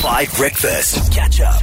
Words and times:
Five 0.00 0.34
Breakfast. 0.34 1.12
Catch 1.12 1.42
up. 1.42 1.60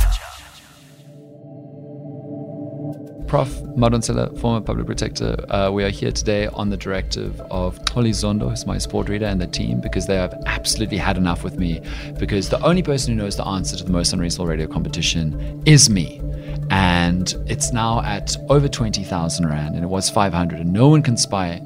Prof. 3.28 3.50
Madonsela, 3.76 4.40
former 4.40 4.62
public 4.62 4.86
protector, 4.86 5.36
uh, 5.50 5.72
we 5.72 5.84
are 5.84 5.90
here 5.90 6.12
today 6.12 6.46
on 6.46 6.70
the 6.70 6.78
directive 6.78 7.42
of 7.50 7.80
Holly 7.90 8.12
Zondo, 8.12 8.48
who's 8.48 8.68
my 8.68 8.78
sport 8.78 9.10
reader, 9.10 9.26
and 9.26 9.42
the 9.42 9.48
team 9.48 9.82
because 9.82 10.06
they 10.06 10.16
have 10.16 10.40
absolutely 10.46 10.98
had 10.98 11.18
enough 11.18 11.44
with 11.44 11.58
me. 11.58 11.82
Because 12.20 12.50
the 12.50 12.64
only 12.64 12.84
person 12.84 13.12
who 13.12 13.24
knows 13.24 13.36
the 13.38 13.46
answer 13.48 13.76
to 13.76 13.84
the 13.84 13.92
most 13.92 14.14
unreasonable 14.14 14.46
radio 14.46 14.68
competition 14.68 15.64
is 15.66 15.90
me. 15.90 16.22
And 16.70 17.34
it's 17.48 17.74
now 17.74 18.04
at 18.04 18.38
over 18.50 18.68
20,000 18.68 19.48
Rand, 19.48 19.74
and 19.74 19.84
it 19.84 19.88
was 19.88 20.12
500, 20.12 20.60
and 20.60 20.72
no 20.72 20.90
one 20.90 21.02
can 21.02 21.18
spy 21.18 21.60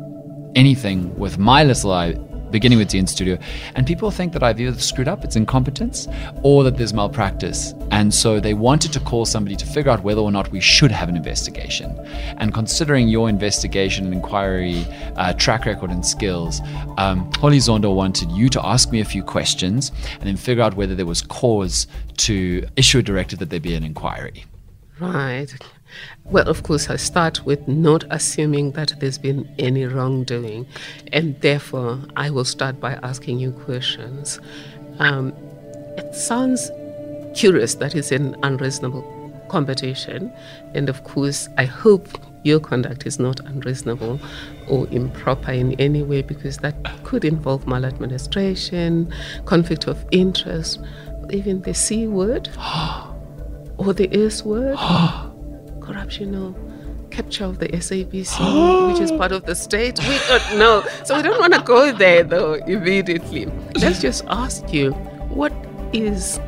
anything 0.56 1.14
with 1.18 1.38
my 1.38 1.66
little 1.66 1.92
eye 1.92 2.16
beginning 2.52 2.78
with 2.78 2.90
Dean 2.90 3.08
Studio. 3.08 3.38
And 3.76 3.88
people 3.88 4.12
think 4.12 4.34
that 4.34 4.44
I've 4.44 4.60
either 4.60 4.78
screwed 4.80 5.08
up, 5.08 5.24
it's 5.24 5.36
incompetence, 5.36 6.08
or 6.44 6.64
that 6.64 6.78
there's 6.78 6.94
malpractice. 6.94 7.74
And 7.92 8.14
so 8.14 8.40
they 8.40 8.54
wanted 8.54 8.94
to 8.94 9.00
call 9.00 9.26
somebody 9.26 9.56
to 9.56 9.66
figure 9.66 9.92
out 9.92 10.04
whether 10.04 10.22
or 10.22 10.32
not 10.32 10.52
we 10.52 10.60
should 10.60 10.92
have 10.92 11.10
an 11.10 11.16
investigation. 11.16 11.98
And 12.38 12.54
considering 12.54 13.08
your 13.08 13.30
investigation 13.30 14.06
and 14.06 14.14
inquiry 14.14 14.86
uh, 15.16 15.34
track 15.34 15.66
record 15.66 15.92
and 15.92 16.06
skills, 16.06 16.62
um, 16.98 17.32
Holly 17.34 17.58
Zondo 17.58 17.96
wanted 17.96 18.32
you 18.32 18.50
to 18.50 18.66
ask 18.66 18.92
me 18.92 19.00
a 19.00 19.06
few 19.06 19.24
questions 19.24 19.92
and 20.14 20.24
then 20.24 20.38
figure 20.38 20.64
out 20.64 20.76
whether 20.76 20.96
there 20.96 21.06
was 21.06 21.22
cause 21.22 21.88
to 22.18 22.68
issue 22.76 23.00
a 23.00 23.04
directive 23.04 23.40
that 23.40 23.50
there 23.50 23.60
be 23.60 23.74
an 23.76 23.84
inquiry. 23.84 24.46
Right. 25.02 25.52
Well, 26.26 26.48
of 26.48 26.62
course, 26.62 26.88
I 26.92 26.96
start 26.96 27.44
with 27.44 27.68
not 27.68 28.04
assuming 28.12 28.74
that 28.74 28.94
there's 29.00 29.18
been 29.18 29.50
any 29.58 29.86
wrongdoing, 29.88 30.68
and 31.12 31.42
therefore 31.42 32.00
I 32.16 32.30
will 32.30 32.46
start 32.46 32.80
by 32.80 32.94
asking 33.02 33.40
you 33.40 33.52
questions. 33.52 34.40
Um, 35.00 35.34
it 35.98 36.14
sounds 36.14 36.70
curious 37.34 37.74
that 37.76 37.96
it's 37.96 38.12
an 38.12 38.36
unreasonable 38.44 39.02
competition, 39.50 40.32
and 40.76 40.88
of 40.88 41.04
course, 41.04 41.50
I 41.58 41.66
hope 41.66 42.08
your 42.44 42.60
conduct 42.60 43.08
is 43.08 43.18
not 43.18 43.40
unreasonable 43.40 44.20
or 44.70 44.88
improper 44.90 45.52
in 45.52 45.74
any 45.82 46.04
way 46.04 46.22
because 46.22 46.58
that 46.58 46.76
could 47.04 47.26
involve 47.26 47.66
maladministration, 47.66 49.12
conflict 49.46 49.88
of 49.88 50.06
interest, 50.12 50.80
even 51.32 51.64
the 51.64 51.74
C 51.74 52.06
word 52.06 52.50
or 53.82 53.94
the 53.94 54.10
S 54.26 54.44
word 54.44 54.76
ah. 54.78 55.32
corruptional 55.80 56.56
capture 57.10 57.46
of 57.46 57.60
the 57.60 57.68
SABC, 57.68 58.88
which 58.94 59.02
is 59.02 59.12
part 59.12 59.32
of 59.32 59.46
the 59.46 59.56
state. 59.56 60.00
We 60.00 60.18
don't 60.28 60.60
know. 60.60 60.84
So 61.04 61.18
we 61.18 61.24
don't 61.24 61.40
want 61.40 61.54
to 61.54 61.62
go 61.62 61.92
there 61.92 62.24
though 62.24 62.54
immediately. 62.54 63.46
Let's 63.76 64.00
just 64.08 64.24
ask 64.28 64.72
you, 64.72 64.92
what 65.30 65.54
is 65.94 66.40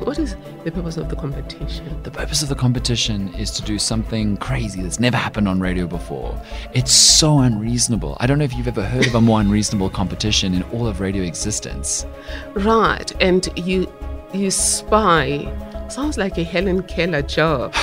what 0.00 0.18
is 0.18 0.36
the 0.64 0.70
purpose 0.70 0.96
of 0.96 1.08
the 1.08 1.16
competition? 1.16 2.02
The 2.02 2.10
purpose 2.10 2.42
of 2.42 2.48
the 2.48 2.54
competition 2.54 3.32
is 3.34 3.50
to 3.52 3.62
do 3.62 3.78
something 3.78 4.36
crazy 4.36 4.82
that's 4.82 5.00
never 5.00 5.16
happened 5.16 5.48
on 5.48 5.60
radio 5.60 5.86
before. 5.86 6.40
It's 6.74 6.92
so 6.92 7.38
unreasonable. 7.38 8.16
I 8.20 8.26
don't 8.26 8.38
know 8.38 8.44
if 8.44 8.54
you've 8.54 8.68
ever 8.68 8.84
heard 8.84 9.06
of 9.06 9.14
a 9.14 9.20
more 9.20 9.40
unreasonable 9.40 9.90
competition 9.90 10.54
in 10.54 10.62
all 10.64 10.86
of 10.86 11.00
radio 11.00 11.22
existence. 11.22 12.06
Right, 12.54 13.10
and 13.20 13.48
you 13.56 13.92
you 14.32 14.50
spy. 14.50 15.52
Sounds 15.88 16.18
like 16.18 16.36
a 16.38 16.44
Helen 16.44 16.82
Keller 16.82 17.22
job. 17.22 17.74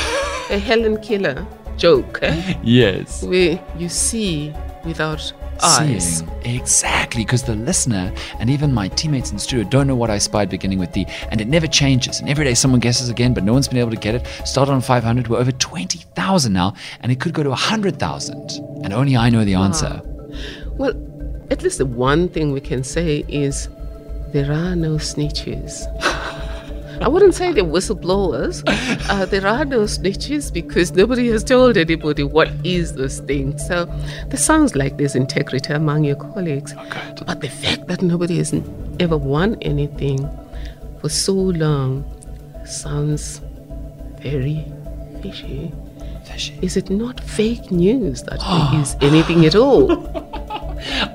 a 0.50 0.60
Helen 0.60 1.02
Keller 1.02 1.46
joke. 1.78 2.20
Eh? 2.22 2.54
Yes. 2.64 3.24
Where 3.24 3.60
you 3.78 3.90
see 3.90 4.54
without 4.86 5.34
eyes. 5.62 6.20
Seeing. 6.20 6.30
Exactly, 6.44 7.24
because 7.24 7.44
the 7.44 7.56
listener 7.56 8.14
and 8.40 8.50
even 8.50 8.74
my 8.74 8.88
teammates 8.90 9.30
in 9.30 9.38
the 9.38 9.42
studio 9.42 9.68
don't 9.70 9.88
know 9.88 9.96
what 9.96 10.10
I 10.10 10.18
spied 10.18 10.50
beginning 10.50 10.80
with 10.80 10.92
D, 10.92 11.06
and 11.32 11.40
it 11.40 11.48
never 11.48 11.68
changes. 11.68 12.20
And 12.20 12.30
every 12.30 12.46
day 12.46 12.54
someone 12.54 12.80
guesses 12.80 13.10
again, 13.10 13.34
but 13.34 13.44
no 13.44 13.54
one's 13.54 13.68
been 13.68 13.78
able 13.78 13.92
to 13.92 13.98
get 13.98 14.16
it. 14.16 14.28
Started 14.46 14.74
on 14.74 14.82
500, 14.82 15.28
we're 15.28 15.38
over 15.38 15.52
20,000 15.52 16.54
now, 16.54 16.74
and 17.02 17.12
it 17.12 17.20
could 17.20 17.34
go 17.34 17.44
to 17.44 17.50
100,000. 17.50 18.52
And 18.84 18.94
only 18.94 19.16
I 19.16 19.30
know 19.30 19.46
the 19.46 19.56
answer. 19.56 20.02
Well, 20.72 20.94
at 21.50 21.62
least 21.62 21.78
the 21.78 21.86
one 21.86 22.28
thing 22.30 22.52
we 22.52 22.62
can 22.62 22.84
say 22.84 23.24
is 23.28 23.70
there 24.34 24.52
are 24.52 24.76
no 24.76 24.96
snitches. 24.96 25.86
I 27.04 27.10
wouldn't 27.10 27.36
say 27.36 27.52
they're 27.52 27.66
whistleblowers. 27.66 28.64
Uh, 29.10 29.26
there 29.26 29.46
are 29.46 29.66
no 29.66 29.82
snitches 29.82 30.52
because 30.54 30.94
nobody 30.94 31.28
has 31.30 31.44
told 31.44 31.76
anybody 31.76 32.24
what 32.24 32.50
is 32.64 32.94
this 32.94 33.20
thing. 33.20 33.58
So 33.58 33.86
this 34.30 34.46
sounds 34.46 34.76
like 34.76 34.98
there's 34.98 35.16
integrity 35.16 35.74
among 35.74 36.06
your 36.06 36.16
colleagues. 36.16 36.74
Okay. 36.74 37.16
But 37.28 37.42
the 37.42 37.50
fact 37.50 37.88
that 37.88 38.02
nobody 38.02 38.38
has 38.38 38.54
ever 39.00 39.18
won 39.18 39.58
anything 39.62 40.30
for 41.02 41.10
so 41.10 41.34
long 41.34 42.06
sounds 42.66 43.42
very 44.22 44.66
fishy. 45.22 45.74
Fishy. 46.24 46.58
Is 46.62 46.78
it 46.78 46.90
not 46.90 47.20
fake 47.20 47.70
news 47.70 48.24
that 48.24 48.40
there 48.40 48.82
is 48.82 48.96
anything 49.02 49.46
at 49.46 49.56
all? 49.56 49.88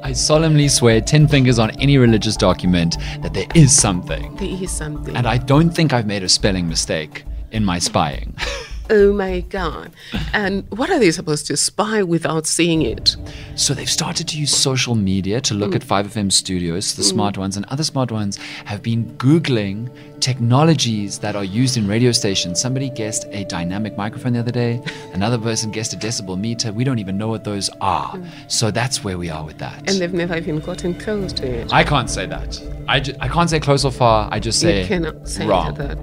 I 0.09 0.13
solemnly 0.15 0.69
swear 0.69 1.03
10 1.03 1.29
fingers 1.29 1.59
on 1.59 1.71
any 1.73 1.99
religious 1.99 2.35
document 2.35 2.97
that 3.21 3.35
there 3.35 3.47
is 3.55 3.79
something. 3.79 4.35
There 4.37 4.49
is 4.49 4.71
something. 4.71 5.15
And 5.15 5.27
I 5.27 5.37
don't 5.37 5.69
think 5.69 5.93
I've 5.93 6.07
made 6.07 6.23
a 6.23 6.31
spelling 6.31 6.67
mistake 6.67 7.25
in 7.51 7.63
my 7.63 7.79
spying. 7.79 8.35
oh 8.91 9.13
my 9.13 9.41
God. 9.41 9.93
And 10.33 10.69
what 10.71 10.91
are 10.91 10.99
they 10.99 11.11
supposed 11.11 11.47
to 11.47 11.57
spy 11.57 12.03
without 12.03 12.47
seeing 12.47 12.83
it? 12.83 13.17
So 13.57 13.75
they've 13.75 13.89
started 13.89 14.29
to 14.29 14.39
use 14.39 14.55
social 14.55 14.95
media 14.95 15.41
to 15.43 15.55
look 15.55 15.75
at 15.75 15.83
mm. 15.83 16.05
5FM 16.05 16.33
studios, 16.33 16.95
the 16.95 17.03
mm. 17.03 17.11
smart 17.11 17.39
ones, 17.39 17.57
and 17.57 17.67
other 17.67 17.85
smart 17.85 18.11
ones 18.11 18.37
have 18.65 18.83
been 18.83 19.17
Googling 19.17 19.91
technologies 20.21 21.19
that 21.21 21.37
are 21.37 21.45
used 21.45 21.77
in 21.77 21.87
radio 21.87 22.13
stations. 22.13 22.61
Somebody 22.61 22.91
guessed 22.91 23.27
a 23.31 23.45
dynamic 23.45 23.97
microphone 23.97 24.33
the 24.33 24.41
other 24.41 24.53
day, 24.53 24.83
another 25.13 25.39
person 25.39 25.71
guessed 25.71 25.93
a 25.93 25.97
decibel 25.97 26.39
meter. 26.39 26.73
We 26.73 26.85
don't 26.85 26.99
even 26.99 27.19
know 27.19 27.29
what 27.29 27.45
those 27.45 27.71
are. 27.81 28.13
Mm. 28.13 28.29
So 28.51 28.71
that's 28.71 29.05
where 29.05 29.19
we 29.19 29.31
are 29.31 29.45
with 29.45 29.59
that. 29.59 29.79
And 29.89 30.01
they've 30.01 30.13
never 30.13 30.37
even 30.37 30.61
gotten 30.61 30.95
close 30.95 31.33
to 31.35 31.47
it. 31.47 31.73
I 31.73 31.85
can't 31.85 32.11
say 32.11 32.27
that. 32.27 32.61
I, 32.89 33.01
ju- 33.01 33.15
I 33.21 33.29
can't 33.29 33.51
say 33.51 33.61
close 33.61 33.85
or 33.85 33.93
far. 33.93 34.29
I 34.33 34.41
just 34.41 34.61
say 34.61 34.83
you 34.83 34.87
cannot 34.87 35.29
say 35.29 35.47
wrong. 35.47 35.75
that. 35.75 35.99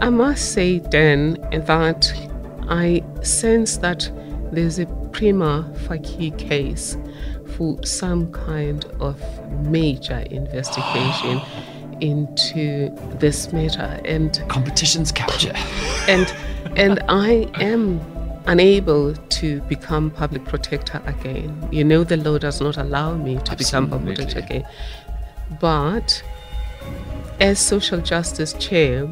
I 0.00 0.10
must 0.10 0.52
say 0.52 0.78
then 0.78 1.34
that 1.50 2.12
I 2.68 3.02
sense 3.22 3.78
that 3.78 4.10
there's 4.52 4.78
a 4.78 4.86
prima 5.12 5.70
facie 5.86 6.30
case 6.32 6.96
for 7.56 7.82
some 7.84 8.30
kind 8.32 8.84
of 9.00 9.20
major 9.66 10.20
investigation 10.30 11.40
into 12.00 12.90
this 13.18 13.52
matter 13.52 14.00
and 14.04 14.40
Competitions 14.48 15.10
capture. 15.10 15.54
and 16.06 16.32
and 16.76 17.02
I 17.08 17.50
am 17.54 18.00
unable 18.46 19.14
to 19.14 19.60
become 19.62 20.10
public 20.10 20.44
protector 20.44 21.02
again. 21.06 21.68
You 21.72 21.84
know 21.84 22.04
the 22.04 22.16
law 22.16 22.38
does 22.38 22.60
not 22.60 22.76
allow 22.76 23.14
me 23.16 23.38
to 23.44 23.56
become 23.56 23.90
public 23.90 24.16
protector 24.16 24.38
again. 24.38 24.66
But 25.60 26.22
as 27.40 27.58
social 27.58 28.00
justice 28.00 28.52
chair, 28.54 29.08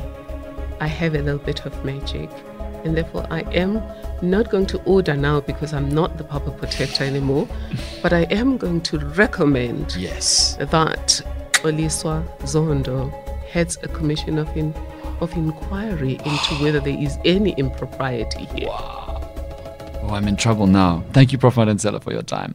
I 0.81 0.87
have 0.87 1.15
a 1.15 1.23
little 1.23 1.39
bit 1.39 1.65
of 1.67 1.85
magic. 1.85 2.31
And 2.85 2.97
therefore 2.97 3.27
I 3.31 3.41
am 3.53 3.83
not 4.23 4.51
going 4.51 4.67
to 4.67 4.79
order 4.85 5.15
now 5.17 5.41
because 5.41 5.73
I'm 5.73 5.89
not 5.89 6.19
the 6.19 6.25
public 6.25 6.57
protector 6.59 7.05
anymore, 7.05 7.49
but 8.03 8.13
I 8.13 8.23
am 8.25 8.57
going 8.57 8.81
to 8.83 8.99
recommend 8.99 9.97
Yes. 9.97 10.57
that 10.61 11.21
Oliswa 11.65 12.25
Zondo 12.43 13.11
heads 13.49 13.79
a 13.83 13.89
commission 13.89 14.39
of, 14.39 14.55
in, 14.57 14.73
of 15.21 15.33
inquiry 15.33 16.15
into 16.25 16.55
whether 16.63 16.81
there 16.81 16.97
is 16.99 17.19
any 17.25 17.53
impropriety 17.53 18.45
here. 18.55 18.69
Oh, 18.71 20.11
I'm 20.13 20.29
in 20.29 20.37
trouble 20.37 20.67
now. 20.69 21.03
Thank 21.13 21.33
you, 21.33 21.39
Prof. 21.39 21.57
Madonsela, 21.57 22.01
for 22.03 22.13
your 22.13 22.23
time. 22.23 22.55